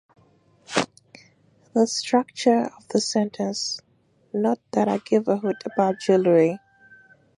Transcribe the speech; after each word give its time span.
The 1.75 1.85
structure 1.85 2.71
of 2.75 2.87
the 2.87 2.99
sentence 2.99 3.81
"Not 4.33 4.57
that 4.71 4.87
I 4.87 4.97
give 4.97 5.27
a 5.27 5.37
hoot 5.37 5.63
about 5.63 5.99
jewelry. 5.99 6.57